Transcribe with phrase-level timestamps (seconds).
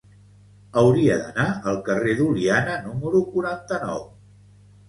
[0.81, 4.05] Hauria d'anar al carrer d'Oliana número quaranta-nou.